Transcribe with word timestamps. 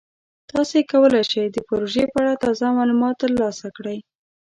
تاسو 0.51 0.77
کولی 0.91 1.23
شئ 1.31 1.45
د 1.51 1.57
پروژې 1.67 2.03
په 2.11 2.17
اړه 2.23 2.33
تازه 2.43 2.67
معلومات 2.77 3.15
ترلاسه 3.23 3.67
کړئ. 3.77 3.97